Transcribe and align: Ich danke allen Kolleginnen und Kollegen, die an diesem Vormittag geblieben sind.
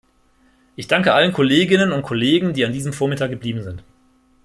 Ich 0.75 0.87
danke 0.87 1.13
allen 1.13 1.31
Kolleginnen 1.31 1.91
und 1.91 2.01
Kollegen, 2.01 2.53
die 2.55 2.65
an 2.65 2.73
diesem 2.73 2.91
Vormittag 2.91 3.29
geblieben 3.29 3.61
sind. 3.61 3.83